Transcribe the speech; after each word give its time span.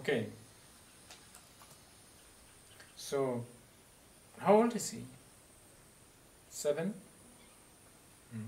Okay. 0.00 0.26
So, 2.96 3.44
how 4.38 4.54
old 4.54 4.74
is 4.74 4.90
he? 4.90 5.00
Seven? 6.48 6.94
Mm. 8.34 8.44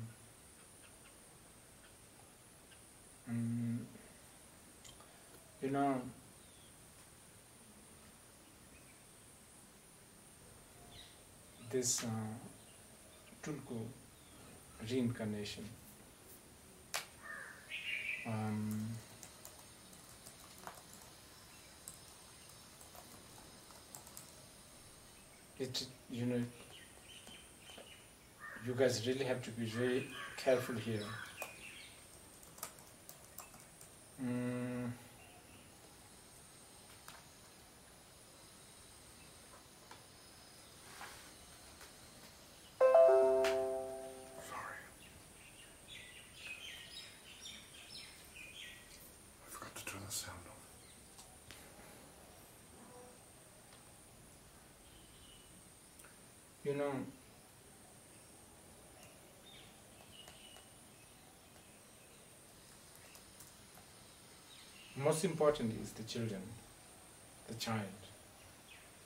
Mm. 3.30 3.78
You 5.62 5.70
know, 5.70 6.00
this 11.70 12.02
uh, 12.04 12.08
Tulku 13.42 13.78
reincarnation. 14.88 15.64
Um, 18.26 18.88
it 25.62 25.86
you 26.12 26.26
know 26.26 26.42
you 28.66 28.74
guys 28.74 29.06
really 29.06 29.24
have 29.24 29.42
to 29.42 29.50
be 29.50 29.66
very 29.66 30.06
careful 30.36 30.76
here. 30.76 31.02
You 56.72 56.78
know, 56.78 56.92
most 64.96 65.22
important 65.26 65.74
is 65.82 65.90
the 65.90 66.02
children, 66.04 66.40
the 67.46 67.54
child, 67.56 67.82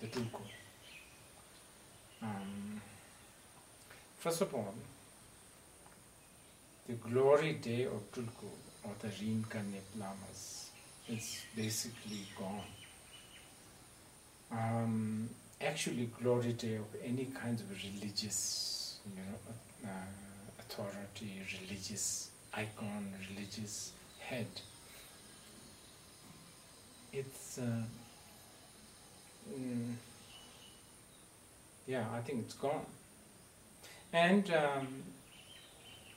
the 0.01 0.07
tulku. 0.07 0.43
Um, 2.23 2.81
first 4.17 4.43
of 4.43 4.55
all, 4.55 4.75
the 6.87 6.95
glory 6.95 7.55
day 7.55 7.87
of 7.87 8.13
tulku 8.13 8.47
or 8.85 8.93
the 9.01 9.09
reincarnate 9.21 9.91
lamas 9.99 10.71
is 11.09 11.41
basically 11.57 12.29
gone. 12.39 12.63
Um, 14.53 15.31
actually, 15.61 16.11
glory 16.21 16.53
day 16.53 16.77
of 16.77 16.87
any 17.05 17.27
kind 17.27 17.59
of 17.61 17.67
religious, 17.71 18.99
you 19.09 19.17
know, 19.17 19.89
uh, 19.91 20.61
authority, 20.61 21.41
religious 21.63 22.31
icon, 22.55 23.13
religious 23.31 23.93
head. 24.21 24.47
It's 27.13 27.59
uh, 27.59 27.83
mm, 29.51 29.95
yeah 31.87 32.05
i 32.15 32.21
think 32.21 32.41
it's 32.41 32.55
gone. 32.55 32.85
And 34.13 34.51
um, 34.53 34.87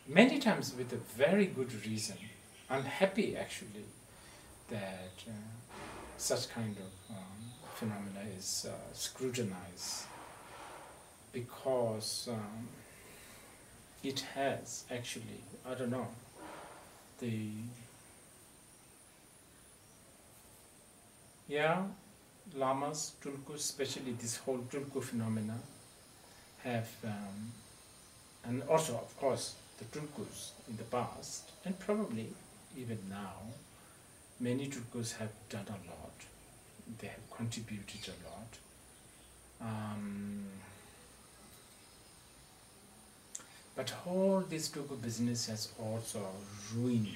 many 0.08 0.40
times 0.40 0.74
with 0.78 0.92
a 0.94 0.98
very 0.98 1.46
good 1.46 1.74
reason. 1.86 2.18
I'm 2.70 2.84
happy 2.84 3.36
actually 3.36 3.86
that 4.70 5.24
uh, 5.28 5.32
such 6.18 6.50
kind 6.50 6.76
of 6.78 7.16
um, 7.16 7.59
phenomena 7.80 8.24
is 8.38 8.68
uh, 8.70 8.74
scrutinized 8.94 10.06
because 11.32 12.28
um, 12.32 12.68
it 14.04 14.20
has 14.36 14.84
actually 14.92 15.42
i 15.70 15.74
don't 15.74 15.92
know 15.92 16.08
the 17.20 17.50
Yeah, 21.50 21.82
lamas, 22.56 23.14
tulkus, 23.24 23.56
especially 23.56 24.12
this 24.12 24.38
whole 24.38 24.60
tulku 24.72 25.02
phenomena, 25.02 25.58
have, 26.64 26.90
um, 27.04 27.52
and 28.46 28.62
also, 28.70 28.94
of 28.94 29.18
course, 29.18 29.56
the 29.80 29.86
tulkus 29.86 30.52
in 30.70 30.78
the 30.78 30.84
past, 30.84 31.50
and 31.66 31.80
probably 31.80 32.28
even 32.78 33.00
now, 33.10 33.34
many 34.40 34.68
tulkus 34.68 35.18
have 35.18 35.32
done 35.50 35.66
a 35.70 35.90
lot. 35.90 36.14
They 36.98 37.08
have 37.08 37.30
contributed 37.36 38.02
a 38.08 38.18
lot. 38.30 38.58
Um, 39.62 40.46
but 43.76 43.94
all 44.06 44.44
this 44.50 44.70
tulku 44.70 45.02
business 45.02 45.48
has 45.48 45.70
also 45.80 46.26
ruined 46.76 47.08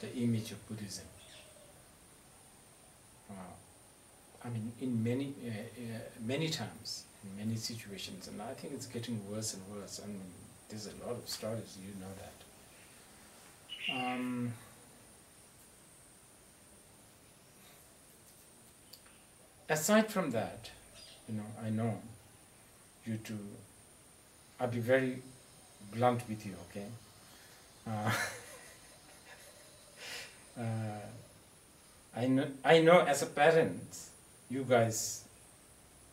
the 0.00 0.14
image 0.14 0.52
of 0.52 0.68
Buddhism. 0.68 1.04
Uh, 3.30 3.34
I 4.44 4.48
mean, 4.50 4.72
in 4.80 5.02
many, 5.02 5.34
uh, 5.44 5.50
uh, 5.50 5.98
many 6.24 6.48
times, 6.48 7.04
in 7.24 7.36
many 7.36 7.56
situations, 7.56 8.28
and 8.28 8.40
I 8.40 8.54
think 8.54 8.74
it's 8.74 8.86
getting 8.86 9.20
worse 9.30 9.54
and 9.54 9.62
worse. 9.74 10.00
I 10.02 10.06
mean, 10.06 10.20
there's 10.68 10.86
a 10.86 11.06
lot 11.06 11.16
of 11.16 11.28
stories, 11.28 11.76
you 11.82 11.92
know 12.00 12.12
that. 12.22 12.32
Um, 13.94 14.52
aside 19.68 20.10
from 20.10 20.30
that, 20.30 20.70
you 21.28 21.34
know, 21.36 21.46
I 21.64 21.70
know 21.70 22.00
you 23.04 23.18
two, 23.18 23.38
I'll 24.60 24.68
be 24.68 24.78
very 24.80 25.22
blunt 25.94 26.22
with 26.28 26.44
you, 26.46 26.54
okay? 26.70 26.86
Uh, 27.86 28.12
uh, 30.60 30.62
I 32.16 32.26
know, 32.26 32.46
I 32.64 32.80
know 32.80 33.00
as 33.00 33.22
a 33.22 33.26
parent, 33.26 33.96
you 34.50 34.64
guys, 34.64 35.24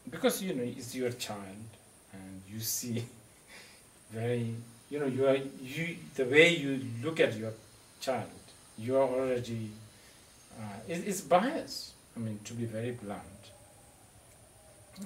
because 0.09 0.41
you 0.41 0.53
know 0.53 0.63
it's 0.63 0.93
your 0.95 1.11
child, 1.11 1.69
and 2.11 2.41
you 2.51 2.59
see 2.59 3.05
very, 4.11 4.53
you 4.89 4.99
know, 4.99 5.05
you 5.05 5.25
are 5.27 5.37
you 5.61 5.95
the 6.15 6.25
way 6.25 6.55
you 6.55 6.81
look 7.01 7.19
at 7.19 7.35
your 7.37 7.53
child, 8.01 8.29
you 8.77 8.97
are 8.97 9.07
already, 9.07 9.69
uh, 10.59 10.79
it, 10.87 11.07
it's 11.07 11.21
bias. 11.21 11.93
I 12.15 12.19
mean, 12.19 12.39
to 12.43 12.53
be 12.53 12.65
very 12.65 12.91
blunt, 12.91 13.51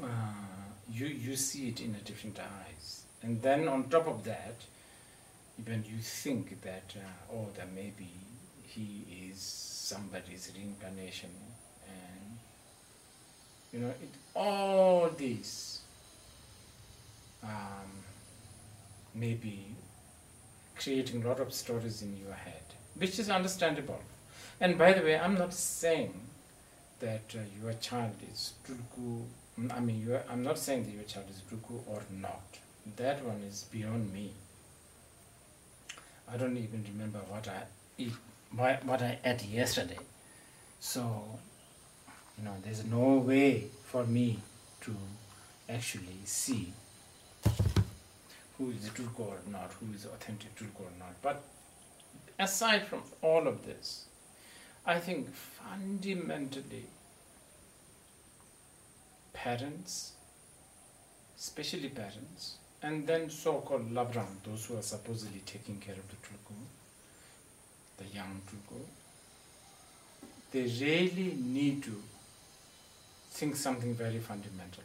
uh, 0.04 0.08
you 0.92 1.08
you 1.08 1.36
see 1.36 1.70
it 1.70 1.80
in 1.82 1.96
a 1.96 2.00
different 2.00 2.40
eyes, 2.40 3.04
and 3.22 3.42
then 3.42 3.68
on 3.68 3.90
top 3.90 4.08
of 4.08 4.24
that, 4.26 4.56
even 5.60 5.84
you 5.88 5.98
think 6.00 6.62
that 6.62 6.94
uh, 6.96 7.34
oh, 7.34 7.48
that 7.56 7.74
maybe 7.74 8.10
he 8.64 9.30
is 9.32 9.40
somebody's 9.40 10.52
reincarnation. 10.56 11.30
And 11.88 12.38
you 13.72 13.80
know 13.80 13.90
it 13.90 14.10
all 14.36 15.10
these 15.10 15.80
um, 17.44 17.92
maybe 19.16 19.76
creating 20.78 21.24
a 21.24 21.28
lot 21.28 21.40
of 21.40 21.54
stories 21.54 22.02
in 22.02 22.18
your 22.18 22.34
head 22.34 22.62
which 22.96 23.20
is 23.20 23.30
understandable. 23.30 24.02
And 24.60 24.78
by 24.78 24.94
the 24.94 25.02
way 25.02 25.18
i'm 25.18 25.36
not 25.36 25.54
saying 25.54 26.14
that 27.00 27.36
uh, 27.36 27.40
your 27.62 27.74
child 27.74 28.16
is 28.32 28.54
tulku 28.66 29.26
i 29.78 29.80
mean 29.80 30.02
you 30.02 30.14
are, 30.16 30.24
i'm 30.32 30.44
not 30.44 30.58
saying 30.58 30.86
that 30.86 30.94
your 30.94 31.04
child 31.04 31.26
is 31.30 31.42
tulku 31.50 31.82
or 31.88 32.02
not 32.22 32.58
that 32.96 33.24
one 33.24 33.42
is 33.50 33.66
beyond 33.72 34.14
me 34.14 34.32
i 36.34 36.38
don't 36.38 36.58
even 36.58 36.84
remember 36.94 37.20
what 37.30 37.48
i 37.48 37.62
eat 37.98 38.14
what, 38.56 39.02
I 39.02 39.18
ate 39.26 39.46
yesterday. 39.46 39.98
So, 40.80 41.24
you 42.38 42.46
know, 42.46 42.54
there's 42.64 42.86
no 42.86 43.18
way 43.18 43.66
for 43.86 44.06
me 44.06 44.40
to 44.82 44.96
actually 45.70 46.20
see 46.26 46.74
who 48.58 48.72
is 48.72 48.90
Tulku 48.90 49.20
or 49.20 49.38
not, 49.52 49.72
who 49.80 49.94
is 49.94 50.06
authentic 50.06 50.56
Tulku 50.56 50.82
or 50.82 50.92
not. 51.00 51.14
But 51.22 51.44
aside 52.40 52.88
from 52.88 53.04
all 53.22 53.48
of 53.48 53.66
this, 53.66 54.06
I 54.90 55.00
think 55.00 55.28
fundamentally 55.36 56.86
parents, 59.34 60.14
especially 61.38 61.90
parents, 61.90 62.56
and 62.82 63.06
then 63.06 63.30
so-called 63.30 63.92
Labrang, 63.92 64.42
those 64.46 64.66
who 64.66 64.78
are 64.78 64.82
supposedly 64.82 65.42
taking 65.46 65.80
care 65.80 65.96
of 65.96 66.08
the 66.08 66.16
Tulku, 66.16 66.56
the 67.98 68.16
young 68.16 68.40
people, 68.50 68.86
they 70.52 70.64
really 70.64 71.36
need 71.38 71.84
to 71.84 72.02
think 73.32 73.58
something 73.58 73.94
very 73.94 74.20
fundamental, 74.20 74.84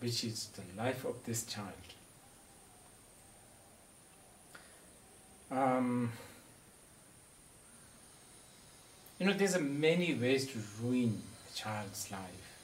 which 0.00 0.24
is 0.24 0.48
the 0.56 0.82
life 0.82 1.04
of 1.04 1.16
this 1.26 1.44
child. 1.44 1.68
Um, 5.50 6.12
you 9.24 9.30
know, 9.30 9.36
there's 9.38 9.54
a 9.54 9.60
many 9.60 10.12
ways 10.12 10.46
to 10.48 10.58
ruin 10.82 11.22
a 11.50 11.56
child's 11.56 12.10
life. 12.12 12.58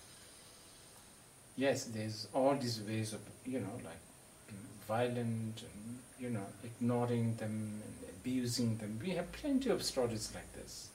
Yes, 1.57 1.85
there's 1.85 2.29
all 2.35 2.55
these 2.55 2.83
ways 2.87 3.15
of, 3.15 3.21
you 3.47 3.61
know, 3.61 3.81
like 3.83 4.59
violent 4.87 5.63
and, 5.63 5.99
you 6.19 6.29
know, 6.29 6.45
ignoring 6.63 7.35
them 7.37 7.81
and 7.83 8.11
abusing 8.11 8.77
them. 8.77 9.01
We 9.03 9.13
have 9.13 9.33
plenty 9.33 9.71
of 9.71 9.83
stories 9.83 10.31
like 10.35 10.53
this. 10.53 10.89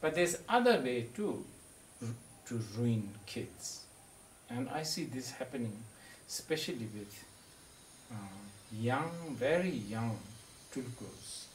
But 0.00 0.14
there's 0.14 0.38
other 0.48 0.80
way 0.80 1.08
too 1.14 1.44
to 2.46 2.60
ruin 2.78 3.10
kids. 3.26 3.82
And 4.48 4.66
I 4.70 4.82
see 4.82 5.04
this 5.04 5.32
happening 5.32 5.76
especially 6.26 6.88
with 6.94 7.24
uh, 8.10 8.14
young, 8.72 9.10
very 9.38 9.68
young 9.68 10.16
Tulkus 10.74 11.45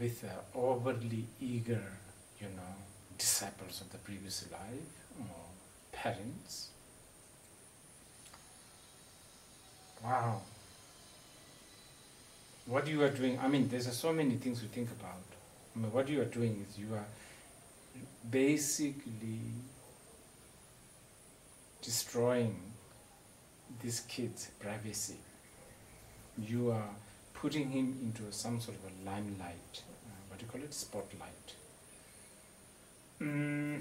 with 0.00 0.24
uh, 0.24 0.58
overly 0.58 1.24
eager, 1.40 1.82
you 2.40 2.46
know, 2.48 2.74
disciples 3.16 3.80
of 3.80 3.90
the 3.90 3.98
previous 3.98 4.46
life 4.50 5.20
or 5.20 5.44
parents. 5.92 6.68
Wow. 10.04 10.40
What 12.66 12.86
you 12.86 13.02
are 13.02 13.08
doing, 13.08 13.38
I 13.40 13.48
mean, 13.48 13.68
there's 13.68 13.90
so 13.96 14.12
many 14.12 14.36
things 14.36 14.60
to 14.60 14.66
think 14.66 14.90
about. 14.90 15.22
I 15.74 15.78
mean, 15.80 15.92
what 15.92 16.08
you 16.08 16.20
are 16.20 16.26
doing 16.26 16.64
is 16.68 16.78
you 16.78 16.94
are 16.94 17.06
basically 18.30 19.40
destroying 21.82 22.56
this 23.82 24.00
kid's 24.00 24.48
privacy. 24.60 25.16
You 26.38 26.70
are 26.70 26.90
putting 27.40 27.70
him 27.70 27.96
into 28.02 28.32
some 28.32 28.60
sort 28.60 28.76
of 28.76 28.84
a 28.84 29.10
limelight. 29.10 29.82
Uh, 30.06 30.10
what 30.28 30.38
do 30.38 30.44
you 30.44 30.50
call 30.50 30.60
it? 30.60 30.74
Spotlight. 30.74 31.54
Mm. 33.20 33.80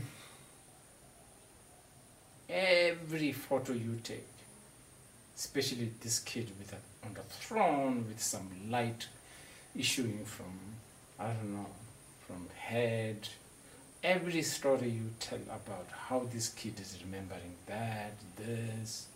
Every 2.49 3.31
photo 3.31 3.73
you 3.73 3.99
take, 4.03 4.27
especially 5.35 5.91
this 6.01 6.19
kid 6.19 6.51
with 6.59 6.71
a, 6.71 7.05
on 7.05 7.13
the 7.13 7.21
throne 7.21 8.05
with 8.07 8.21
some 8.21 8.47
light 8.69 9.07
issuing 9.75 10.23
from, 10.25 10.53
I 11.19 11.27
don't 11.27 11.53
know, 11.55 11.67
from 12.25 12.47
head. 12.55 13.27
Every 14.03 14.43
story 14.43 14.89
you 14.89 15.09
tell 15.19 15.39
about 15.45 15.87
how 15.91 16.27
this 16.31 16.49
kid 16.49 16.79
is 16.79 16.97
remembering 17.03 17.55
that, 17.65 18.13
this, 18.37 19.07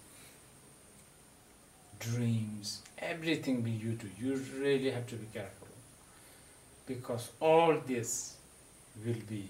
dreams, 2.02 2.82
everything 3.00 3.66
you 3.68 3.92
do, 3.94 4.10
you 4.20 4.36
really 4.60 4.92
have 4.92 5.08
to 5.08 5.16
be 5.16 5.28
careful 5.34 5.68
because 6.88 7.30
all 7.40 7.78
this 7.88 8.36
will 9.06 9.22
be 9.30 9.46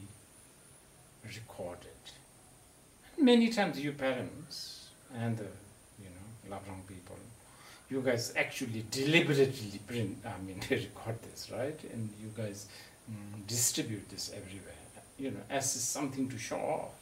recorded. 1.25 1.87
Many 3.17 3.49
times 3.49 3.79
you 3.79 3.91
parents 3.93 4.89
and 5.15 5.37
the 5.37 5.49
you 6.03 6.09
know 6.15 6.55
Labrang 6.55 6.85
people, 6.87 7.17
you 7.89 8.01
guys 8.01 8.33
actually 8.35 8.85
deliberately 8.91 9.79
print, 9.87 10.17
I 10.25 10.41
mean 10.41 10.59
they 10.69 10.77
record 10.77 11.21
this, 11.23 11.49
right? 11.51 11.79
And 11.93 12.09
you 12.21 12.31
guys 12.35 12.67
mm, 13.11 13.47
distribute 13.47 14.09
this 14.09 14.31
everywhere, 14.35 14.83
you 15.17 15.31
know, 15.31 15.43
as 15.49 15.71
something 15.71 16.29
to 16.29 16.37
show 16.37 16.57
off. 16.57 16.95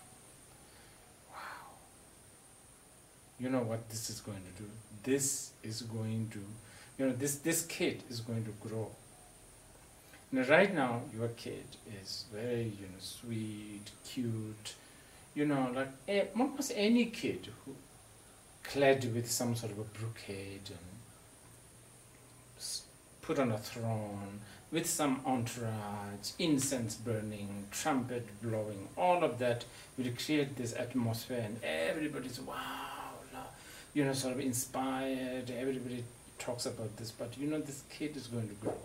Wow. 1.31 1.37
You 3.39 3.49
know 3.49 3.61
what 3.61 3.89
this 3.89 4.09
is 4.09 4.19
going 4.19 4.41
to 4.55 4.63
do? 4.63 4.69
This 5.03 5.51
is 5.63 5.81
going 5.83 6.29
to, 6.31 6.39
you 6.97 7.07
know, 7.07 7.13
this, 7.13 7.35
this 7.37 7.65
kid 7.65 8.03
is 8.09 8.19
going 8.19 8.43
to 8.45 8.51
grow 8.67 8.89
now, 10.31 10.43
right 10.43 10.71
now, 10.73 11.01
your 11.17 11.29
kid 11.29 11.65
is 12.03 12.25
very, 12.31 12.65
you 12.79 12.85
know, 12.85 12.99
sweet, 12.99 13.89
cute, 14.05 14.75
you 15.33 15.47
know, 15.47 15.71
like 15.73 15.89
eh, 16.07 16.25
almost 16.37 16.71
any 16.75 17.05
kid 17.05 17.47
who 17.65 17.73
clad 18.63 19.11
with 19.15 19.29
some 19.29 19.55
sort 19.55 19.71
of 19.71 19.79
a 19.79 19.83
brocade 19.83 20.69
and 20.69 20.77
put 23.23 23.39
on 23.39 23.51
a 23.51 23.57
throne 23.57 24.39
with 24.71 24.85
some 24.85 25.21
entourage, 25.25 26.33
incense 26.37 26.93
burning, 26.93 27.65
trumpet 27.71 28.27
blowing, 28.43 28.87
all 28.95 29.23
of 29.23 29.39
that 29.39 29.65
will 29.97 30.11
create 30.23 30.55
this 30.57 30.75
atmosphere 30.75 31.41
and 31.43 31.59
everybody's 31.63 32.39
wow, 32.39 32.98
you 33.99 34.05
know, 34.05 34.13
sort 34.13 34.33
of 34.33 34.39
inspired, 34.39 35.51
everybody 35.51 36.05
talks 36.37 36.65
about 36.65 36.95
this, 36.95 37.11
but 37.11 37.37
you 37.37 37.47
know, 37.47 37.59
this 37.59 37.83
kid 37.89 38.15
is 38.15 38.27
going 38.27 38.47
to 38.47 38.55
grow 38.55 38.77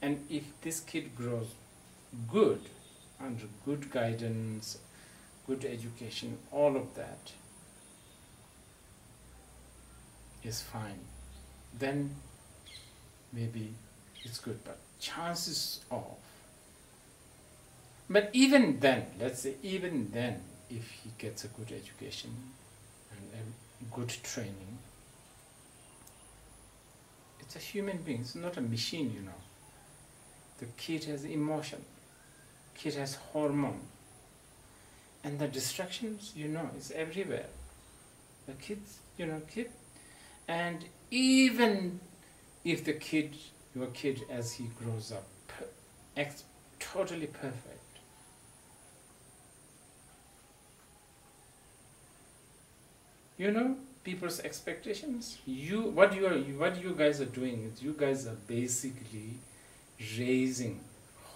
and 0.00 0.24
if 0.30 0.44
this 0.60 0.78
kid 0.78 1.16
grows 1.16 1.48
good, 2.30 2.60
under 3.20 3.46
good 3.64 3.90
guidance, 3.90 4.78
good 5.48 5.64
education, 5.64 6.38
all 6.52 6.76
of 6.76 6.94
that 6.94 7.32
is 10.44 10.62
fine, 10.62 11.00
then 11.76 12.14
maybe 13.32 13.72
it's 14.22 14.38
good. 14.38 14.62
But 14.64 14.78
chances 15.00 15.80
of, 15.90 16.04
but 18.08 18.30
even 18.32 18.78
then, 18.78 19.06
let's 19.18 19.40
say 19.40 19.54
even 19.64 20.12
then, 20.12 20.40
if 20.70 20.88
he 21.02 21.10
gets 21.18 21.42
a 21.42 21.48
good 21.48 21.72
education 21.72 22.30
good 23.92 24.08
training, 24.22 24.78
it's 27.40 27.56
a 27.56 27.58
human 27.58 27.98
being, 27.98 28.20
it's 28.20 28.34
not 28.34 28.56
a 28.56 28.60
machine, 28.60 29.12
you 29.14 29.22
know. 29.22 29.40
The 30.58 30.66
kid 30.76 31.04
has 31.04 31.24
emotion. 31.24 31.84
Kid 32.74 32.94
has 32.94 33.16
hormone. 33.32 33.80
And 35.22 35.38
the 35.38 35.48
distractions, 35.48 36.32
you 36.34 36.48
know, 36.48 36.70
is 36.76 36.90
everywhere. 36.92 37.46
The 38.46 38.52
kids, 38.52 38.98
you 39.18 39.26
know, 39.26 39.42
kid. 39.52 39.70
And 40.48 40.84
even 41.10 42.00
if 42.64 42.84
the 42.84 42.92
kid, 42.94 43.34
your 43.74 43.88
kid 43.88 44.22
as 44.30 44.54
he 44.54 44.70
grows 44.82 45.12
up, 45.12 45.26
ex- 46.16 46.44
totally 46.78 47.26
perfect, 47.26 47.80
you 53.38 53.50
know 53.50 53.76
people's 54.04 54.40
expectations 54.40 55.38
you 55.46 55.82
what 55.82 56.14
you 56.14 56.26
are 56.26 56.38
what 56.58 56.80
you 56.82 56.94
guys 56.94 57.20
are 57.20 57.32
doing 57.40 57.70
is 57.72 57.82
you 57.82 57.94
guys 57.98 58.26
are 58.26 58.38
basically 58.46 59.34
raising 60.18 60.80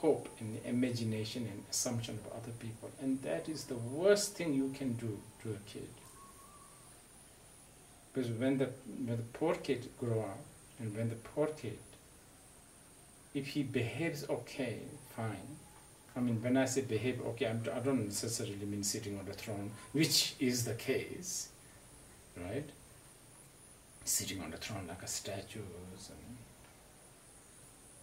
hope 0.01 0.29
and 0.41 0.59
imagination 0.65 1.47
and 1.51 1.63
assumption 1.71 2.19
of 2.25 2.33
other 2.33 2.53
people. 2.59 2.91
And 3.01 3.21
that 3.23 3.49
is 3.49 3.65
the 3.65 3.77
worst 3.77 4.35
thing 4.35 4.55
you 4.55 4.73
can 4.77 4.95
do 4.95 5.19
to 5.43 5.51
a 5.51 5.71
kid. 5.71 5.89
Because 8.13 8.31
when 8.31 8.59
the, 8.59 8.71
when 9.05 9.17
the 9.17 9.23
poor 9.23 9.55
kid 9.55 9.89
grow 9.99 10.21
up, 10.21 10.39
and 10.79 10.97
when 10.97 11.11
the 11.11 11.17
poor 11.17 11.49
kid, 11.49 11.79
if 13.35 13.49
he 13.49 13.63
behaves 13.63 14.25
okay, 14.29 14.79
fine. 15.15 15.57
I 16.17 16.21
mean, 16.21 16.43
when 16.43 16.57
I 16.57 16.65
say 16.65 16.81
behave 16.81 17.21
okay, 17.21 17.47
I'm, 17.47 17.63
I 17.73 17.79
do 17.79 17.93
not 17.93 18.07
necessarily 18.07 18.57
mean 18.67 18.83
sitting 18.83 19.19
on 19.19 19.27
the 19.27 19.33
throne, 19.33 19.71
which 19.93 20.35
is 20.41 20.65
the 20.65 20.75
case, 20.75 21.50
right? 22.37 22.69
Sitting 24.05 24.43
on 24.43 24.51
the 24.51 24.57
throne 24.57 24.87
like 24.89 25.03
a 25.03 25.09
statue 25.09 25.61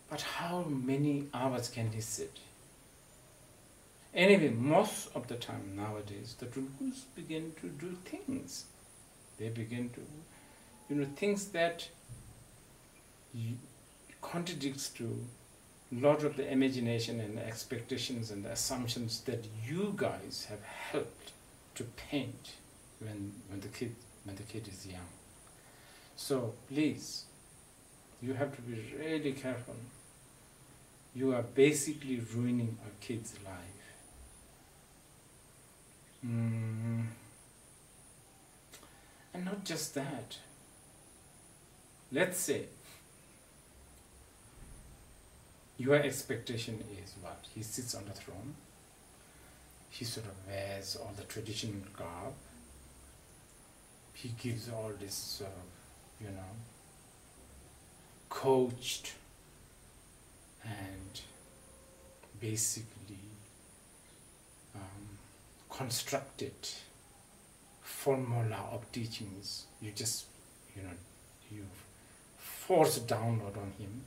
but 0.10 0.22
how 0.22 0.64
many 0.64 1.26
hours 1.34 1.70
can 1.70 1.92
he 1.92 2.02
sit? 2.02 2.40
Anyway, 4.14 4.50
most 4.50 5.10
of 5.16 5.28
the 5.28 5.36
time 5.36 5.74
nowadays, 5.76 6.36
the 6.40 6.46
Tulkus 6.46 7.04
begin 7.16 7.52
to 7.62 7.68
do 7.68 7.98
things. 8.06 8.66
They 9.38 9.50
begin 9.50 9.90
to, 9.92 10.02
you 10.90 10.96
know, 10.96 11.08
things 11.16 11.48
that 11.50 11.90
contradicts 14.22 14.90
to 14.90 15.26
a 15.92 16.00
lot 16.00 16.24
of 16.24 16.38
the 16.38 16.50
imagination 16.50 17.20
and 17.20 17.38
the 17.38 17.46
expectations 17.46 18.32
and 18.32 18.44
the 18.44 18.52
assumptions 18.52 19.22
that 19.22 19.46
you 19.66 19.94
guys 19.96 20.48
have 20.50 20.64
helped 20.64 21.32
to 21.76 21.84
paint 21.84 22.54
when, 23.00 23.34
when 23.50 23.60
the 23.60 23.68
kid 23.68 23.96
when 24.28 24.36
the 24.36 24.44
kid 24.44 24.68
is 24.68 24.86
young. 24.86 25.10
So 26.16 26.54
please, 26.70 27.26
you 28.22 28.34
have 28.34 28.56
to 28.56 28.62
be 28.62 28.80
really 29.00 29.32
careful 29.32 29.76
you 31.18 31.34
are 31.34 31.42
basically 31.42 32.22
ruining 32.36 32.78
a 32.86 33.04
kid's 33.04 33.34
life. 33.44 33.86
Mm. 36.24 37.08
And 39.34 39.46
not 39.46 39.66
just 39.66 39.96
that. 39.96 40.38
Let's 42.12 42.38
say 42.38 42.66
your 45.80 45.96
expectation 45.96 46.84
is 47.04 47.16
what? 47.20 47.44
He 47.56 47.64
sits 47.64 47.96
on 47.96 48.06
the 48.06 48.12
throne, 48.12 48.54
he 49.90 50.06
sort 50.06 50.28
of 50.28 50.34
wears 50.48 50.98
all 51.02 51.14
the 51.18 51.24
traditional 51.24 51.82
garb, 51.98 52.34
he 54.22 54.30
gives 54.42 54.70
all 54.70 54.92
this 55.00 55.42
of, 55.46 56.26
you 56.26 56.32
know, 56.32 56.54
coached 58.30 59.14
and 60.64 61.22
basically 62.40 63.28
constructed 65.78 66.56
formula 67.84 68.70
of 68.72 68.92
teachings. 68.92 69.66
You 69.80 69.92
just, 69.92 70.26
you 70.76 70.82
know, 70.82 70.96
you 71.52 71.66
force 72.38 72.98
download 73.00 73.58
on 73.58 73.72
him, 73.78 74.02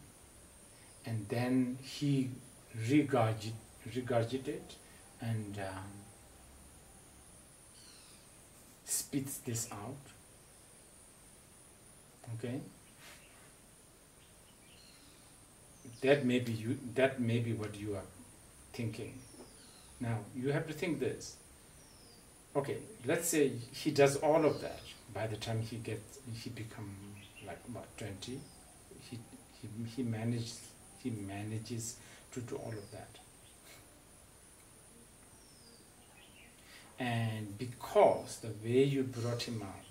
and 1.06 1.26
then 1.28 1.78
he 1.82 2.30
regurgit, 2.76 3.52
regurgitate 3.88 4.74
and 5.20 5.58
um, 5.58 5.90
spits 9.10 9.38
this 9.38 9.68
out. 9.72 9.96
Okay. 12.38 12.60
That 16.02 16.24
may 16.24 16.38
be 16.38 16.52
you. 16.52 16.78
That 16.94 17.20
may 17.20 17.40
be 17.40 17.52
what 17.52 17.74
you 17.78 17.96
are 17.96 18.08
thinking. 18.72 19.18
Now 20.00 20.18
you 20.36 20.52
have 20.52 20.66
to 20.68 20.72
think 20.72 21.00
this. 21.00 21.36
Okay, 22.54 22.78
let's 23.04 23.28
say 23.28 23.52
he 23.72 23.90
does 23.90 24.16
all 24.16 24.44
of 24.44 24.60
that. 24.60 24.80
By 25.12 25.26
the 25.26 25.36
time 25.36 25.60
he 25.60 25.76
gets, 25.76 26.20
he 26.42 26.50
become 26.50 26.90
like 27.46 27.58
about 27.68 27.88
twenty. 27.98 28.38
He 29.10 29.18
he 29.60 29.68
he 29.96 30.02
manages 30.04 30.60
he 31.02 31.10
manages 31.10 31.96
to 32.32 32.40
do 32.40 32.56
all 32.56 32.72
of 32.72 32.90
that. 32.92 33.18
And 37.00 37.56
because 37.56 38.40
the 38.42 38.52
way 38.62 38.84
you 38.84 39.04
brought 39.04 39.42
him 39.42 39.62
up 39.62 39.84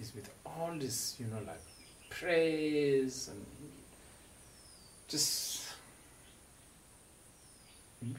is 0.00 0.14
with 0.14 0.30
all 0.46 0.70
this, 0.78 1.16
you 1.18 1.26
know, 1.26 1.40
like 1.44 1.60
praise 2.10 3.28
and 3.28 3.44
just 5.08 5.68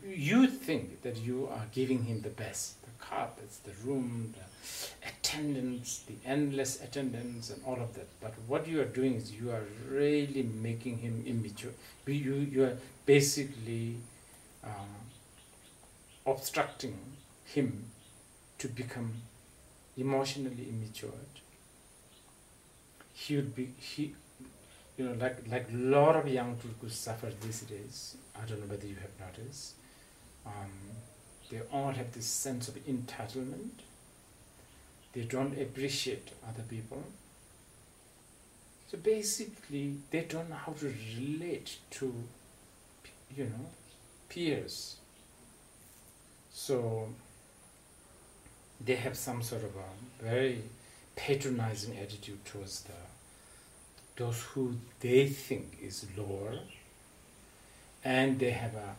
you 0.06 0.48
think 0.48 1.02
that 1.02 1.18
you 1.18 1.48
are 1.52 1.66
giving 1.72 2.04
him 2.04 2.22
the 2.22 2.30
best 2.30 2.82
the 2.84 2.92
carpets 3.00 3.58
the 3.60 3.72
room 3.86 4.34
the 4.38 5.08
attendance 5.08 6.04
the 6.08 6.16
endless 6.30 6.82
attendance 6.82 7.50
and 7.50 7.62
all 7.66 7.80
of 7.82 7.94
that. 7.94 8.08
But 8.20 8.34
what 8.48 8.68
you 8.68 8.82
are 8.82 8.86
doing 8.86 9.16
is 9.16 9.32
you 9.32 9.52
are 9.52 9.64
really 9.90 10.44
making 10.44 10.98
him 10.98 11.24
immature. 11.26 11.72
You, 12.06 12.36
you 12.36 12.66
are 12.66 12.78
basically 13.06 13.96
uh, 14.64 14.68
obstructing 16.26 16.98
him 17.46 17.86
to 18.64 18.70
become 18.70 19.12
emotionally 19.98 20.70
immature. 20.70 21.20
He 23.14 23.36
would 23.36 23.54
be 23.54 23.74
he 23.78 24.16
you 24.98 25.04
know 25.06 25.16
like 25.20 25.40
like 25.52 25.68
a 25.70 25.76
lot 25.76 26.16
of 26.16 26.30
young 26.30 26.56
people 26.56 26.88
suffer 26.90 27.30
these 27.42 27.60
days. 27.64 28.16
I 28.42 28.46
don't 28.46 28.62
know 28.62 28.68
whether 28.68 28.88
you 28.88 28.96
have 28.96 29.16
noticed. 29.20 29.74
Um, 30.46 30.72
they 31.52 31.60
all 31.74 31.92
have 31.92 32.14
this 32.14 32.26
sense 32.26 32.70
of 32.70 32.76
entitlement. 32.86 33.84
They 35.12 35.24
don't 35.24 35.60
appreciate 35.62 36.30
other 36.48 36.64
people. 36.64 37.04
So 38.90 38.98
basically 38.98 39.98
they 40.10 40.22
don't 40.22 40.50
know 40.50 40.62
how 40.68 40.72
to 40.72 40.86
relate 40.86 41.80
to 41.98 42.14
you 43.36 43.44
know 43.44 43.66
peers. 44.30 44.96
So 46.54 47.10
they 48.86 48.96
have 48.96 49.18
some 49.18 49.42
sort 49.42 49.64
of 49.64 49.72
a 49.76 50.24
very 50.24 50.62
patronizing 51.16 51.98
attitude 51.98 52.44
towards 52.46 52.82
the 52.82 52.94
those 54.16 54.42
who 54.42 54.76
they 55.00 55.28
think 55.28 55.78
is 55.82 56.06
lower 56.18 56.60
and 58.04 58.40
they 58.40 58.52
have 58.52 58.76
a 58.76 58.96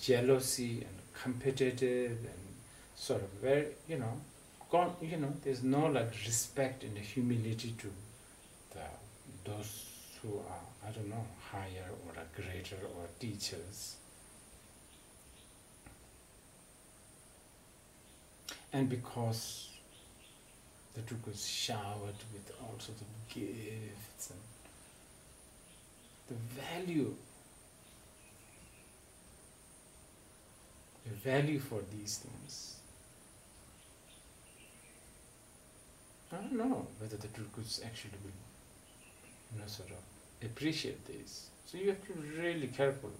jealousy 0.00 0.84
and 0.86 1.22
competitive 1.22 2.10
and 2.10 2.44
sort 2.96 3.22
of 3.22 3.28
very 3.40 3.66
you 3.88 3.98
know 3.98 4.12
gone 4.70 4.94
you 5.00 5.16
know 5.16 5.32
there's 5.42 5.62
no 5.62 5.86
like 5.86 6.10
respect 6.26 6.84
and 6.84 6.98
humility 6.98 7.74
to 7.78 7.90
the 8.74 9.50
those 9.50 9.86
who 10.20 10.38
are 10.38 10.88
i 10.88 10.90
don't 10.90 11.08
know 11.08 11.24
higher 11.50 11.88
or 12.06 12.12
a 12.20 12.40
greater 12.40 12.76
or 12.96 13.06
teachers. 13.18 13.96
And 18.72 18.88
because 18.88 19.68
the 20.94 21.00
Duke 21.02 21.26
was 21.26 21.46
showered 21.46 22.20
with 22.32 22.52
all 22.60 22.74
sorts 22.78 23.00
of 23.00 23.06
gifts 23.28 24.30
and 24.30 24.40
the 26.28 26.34
value 26.60 27.14
the 31.06 31.14
value 31.14 31.58
for 31.58 31.80
these 31.90 32.18
things 32.18 32.78
I 36.30 36.36
don't 36.36 36.52
know 36.52 36.86
whether 36.98 37.16
the 37.16 37.28
Tulkus 37.28 37.84
actually 37.84 38.18
will 38.22 38.32
you 39.54 39.60
know 39.60 39.66
sort 39.66 39.90
of 39.90 39.96
appreciate 40.44 41.06
this. 41.06 41.48
So 41.66 41.78
you 41.78 41.88
have 41.88 42.04
to 42.06 42.12
be 42.12 42.40
really 42.40 42.68
careful. 42.68 43.10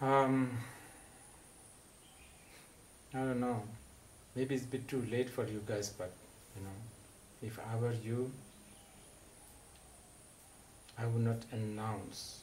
Um, 0.00 0.58
I 3.14 3.18
don't 3.18 3.40
know. 3.40 3.62
Maybe 4.34 4.54
it's 4.54 4.64
a 4.64 4.68
bit 4.68 4.88
too 4.88 5.04
late 5.10 5.28
for 5.28 5.46
you 5.46 5.62
guys, 5.66 5.90
but 5.90 6.10
you 6.56 6.62
know, 6.62 7.46
if 7.46 7.58
I 7.58 7.76
were 7.76 7.92
you, 7.92 8.32
I 10.98 11.06
would 11.06 11.22
not 11.22 11.42
announce. 11.52 12.40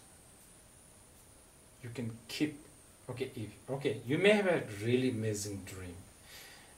You 1.83 1.89
can 1.89 2.11
keep. 2.27 2.59
Okay, 3.09 3.31
if 3.35 3.49
okay, 3.69 3.97
you 4.05 4.19
may 4.19 4.31
have 4.31 4.45
a 4.45 4.61
really 4.83 5.09
amazing 5.09 5.61
dream. 5.65 5.95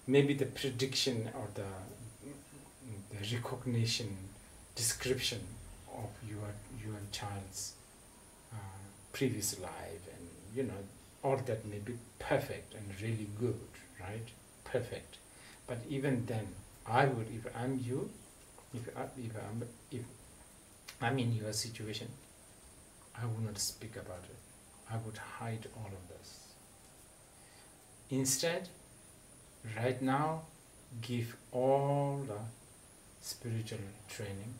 Maybe 0.07 0.33
the 0.33 0.45
prediction 0.45 1.29
or 1.35 1.47
the 1.53 1.67
the 3.11 3.35
recognition 3.35 4.15
description 4.75 5.41
of 5.93 6.09
your 6.29 6.47
your 6.81 6.99
child's 7.11 7.73
uh, 8.53 8.57
previous 9.11 9.59
life, 9.59 10.03
and 10.15 10.27
you 10.55 10.63
know 10.63 10.81
all 11.23 11.37
that 11.37 11.65
may 11.65 11.79
be 11.79 11.93
perfect 12.19 12.73
and 12.73 13.01
really 13.01 13.27
good 13.39 13.59
right? 14.01 14.27
Perfect. 14.63 15.17
But 15.67 15.79
even 15.89 16.25
then, 16.25 16.47
I 16.85 17.05
would, 17.05 17.27
if 17.33 17.45
I'm 17.55 17.79
you, 17.83 18.09
if, 18.73 18.89
I, 18.97 19.03
if, 19.17 19.31
I'm, 19.35 19.63
if 19.91 20.01
I'm 21.01 21.19
in 21.19 21.33
your 21.33 21.53
situation, 21.53 22.07
I 23.21 23.25
would 23.25 23.45
not 23.45 23.57
speak 23.57 23.95
about 23.95 24.23
it. 24.23 24.37
I 24.91 24.97
would 25.05 25.17
hide 25.17 25.67
all 25.77 25.87
of 25.87 26.07
this. 26.09 26.39
Instead, 28.09 28.67
right 29.77 30.01
now, 30.01 30.41
give 31.01 31.35
all 31.51 32.23
the 32.27 32.39
spiritual 33.21 33.79
training 34.09 34.53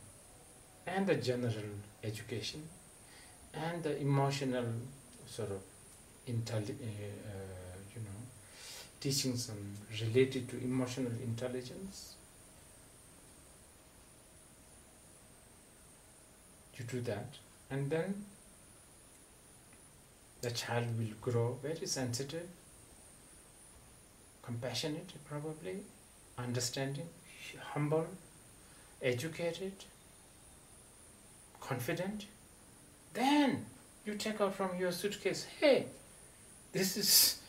and 0.87 1.05
the 1.05 1.15
general 1.15 1.75
education 2.03 2.63
and 3.53 3.83
the 3.83 3.99
emotional 3.99 4.65
sort 5.27 5.51
of 5.51 5.61
intelli- 6.27 6.81
uh, 6.81 7.27
uh, 7.27 7.61
teachings 9.01 9.49
on 9.49 9.57
related 9.99 10.47
to 10.47 10.57
emotional 10.63 11.11
intelligence. 11.23 12.15
You 16.77 16.85
do 16.85 17.01
that, 17.01 17.25
and 17.69 17.89
then 17.89 18.25
the 20.41 20.51
child 20.51 20.87
will 20.97 21.13
grow 21.19 21.57
very 21.61 21.85
sensitive, 21.85 22.47
compassionate, 24.43 25.13
probably, 25.25 25.77
understanding, 26.37 27.09
humble, 27.73 28.07
educated, 29.01 29.73
confident. 31.59 32.25
Then 33.13 33.65
you 34.05 34.15
take 34.15 34.41
out 34.41 34.55
from 34.55 34.77
your 34.79 34.91
suitcase, 34.91 35.45
hey, 35.59 35.87
this 36.71 36.97
is 36.97 37.39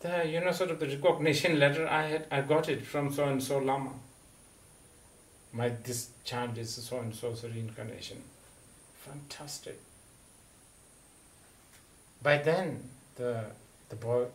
the 0.00 0.28
you 0.28 0.40
know 0.40 0.52
sort 0.52 0.70
of 0.70 0.80
the 0.80 0.86
recognition 0.86 1.58
letter 1.58 1.86
I 1.88 2.06
had 2.06 2.26
I 2.30 2.40
got 2.42 2.68
it 2.68 2.84
from 2.84 3.12
so 3.12 3.24
and 3.24 3.42
so 3.42 3.58
Lama. 3.58 3.92
My 5.52 5.68
this 5.68 6.10
child 6.24 6.56
is 6.58 6.74
so 6.74 6.98
and 7.00 7.14
so's 7.14 7.44
reincarnation. 7.44 8.22
Fantastic. 9.06 9.78
By 12.22 12.38
then 12.38 12.88
the 13.16 13.44
the 13.88 13.96
boy 13.96 14.26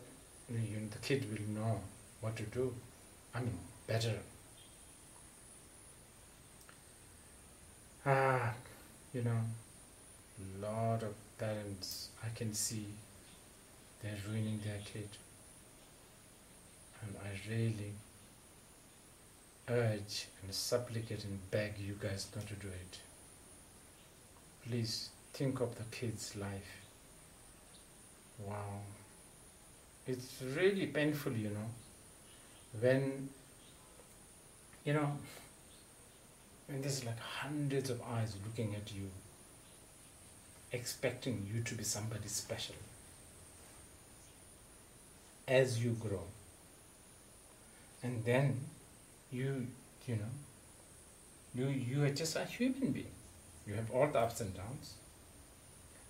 you 0.50 0.80
know, 0.80 0.88
the 0.90 0.98
kid 0.98 1.26
will 1.30 1.60
know 1.60 1.80
what 2.20 2.36
to 2.36 2.44
do. 2.44 2.74
I 3.34 3.40
mean 3.40 3.58
better. 3.86 4.14
Ah, 8.06 8.54
you 9.12 9.22
know, 9.22 9.40
lot 10.60 11.02
of 11.02 11.14
parents 11.38 12.08
I 12.24 12.28
can 12.34 12.54
see 12.54 12.86
they're 14.02 14.16
ruining 14.28 14.60
their 14.64 14.80
kid. 14.84 15.08
And 17.02 17.14
I 17.24 17.50
really 17.50 17.92
urge 19.68 20.26
and 20.42 20.52
supplicate 20.52 21.24
and 21.24 21.38
beg 21.50 21.74
you 21.78 21.94
guys 22.00 22.28
not 22.34 22.46
to 22.48 22.54
do 22.54 22.68
it. 22.68 22.98
Please 24.66 25.10
think 25.32 25.60
of 25.60 25.76
the 25.76 25.84
kid's 25.90 26.36
life. 26.36 26.86
Wow. 28.44 28.80
It's 30.06 30.42
really 30.56 30.86
painful, 30.86 31.32
you 31.32 31.50
know, 31.50 31.68
when, 32.80 33.28
you 34.84 34.94
know, 34.94 35.12
when 36.66 36.80
there's 36.80 37.04
like 37.04 37.18
hundreds 37.18 37.90
of 37.90 38.00
eyes 38.02 38.34
looking 38.44 38.74
at 38.74 38.92
you, 38.94 39.10
expecting 40.72 41.46
you 41.52 41.62
to 41.62 41.74
be 41.74 41.84
somebody 41.84 42.28
special 42.28 42.74
as 45.48 45.82
you 45.82 45.90
grow. 45.92 46.22
And 48.02 48.24
then 48.24 48.60
you, 49.32 49.66
you 50.06 50.16
know, 50.16 50.32
you, 51.54 51.68
you 51.68 52.04
are 52.04 52.10
just 52.10 52.36
a 52.36 52.44
human 52.44 52.92
being. 52.92 53.10
You 53.66 53.74
have 53.74 53.90
all 53.90 54.06
the 54.06 54.20
ups 54.20 54.40
and 54.40 54.54
downs. 54.54 54.94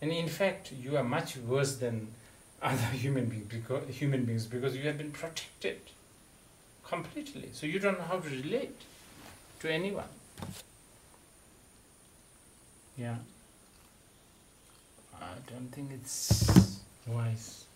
And 0.01 0.13
in 0.13 0.29
fact, 0.29 0.73
you 0.73 0.97
are 0.97 1.05
much 1.05 1.37
worse 1.37 1.77
than 1.77 2.09
other 2.63 2.77
human 2.93 3.27
beings 3.27 3.47
because, 3.49 3.89
human 3.89 4.25
beings 4.25 4.47
because 4.47 4.77
you 4.77 4.83
have 4.83 4.99
been 4.99 5.13
protected 5.13 5.81
completely. 6.85 7.51
So 7.53 7.67
you 7.67 7.79
don't 7.79 7.99
know 7.99 8.05
how 8.05 8.19
to 8.19 8.29
relate 8.29 8.81
to 9.61 9.73
anyone. 9.73 10.05
Yeah. 12.97 13.17
I 15.21 15.27
don't 15.51 15.69
think 15.73 15.91
it's 15.93 16.81
wise. 17.07 17.68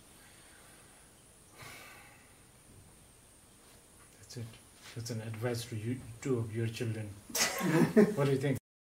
That's 4.94 5.10
it. 5.10 5.14
That's 5.14 5.26
an 5.26 5.28
advice 5.28 5.64
to 5.66 5.76
you, 5.76 5.96
two 6.20 6.38
of 6.38 6.54
your 6.54 6.66
children. 6.66 7.08
what 8.14 8.26
do 8.26 8.32
you 8.32 8.38
think? 8.38 8.61